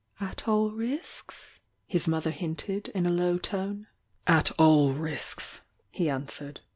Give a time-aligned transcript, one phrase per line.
[0.19, 3.85] "At all risks?" his mother hmted, m a low tone.
[4.25, 5.59] "At ^ r7S"
[5.91, 6.61] he answered.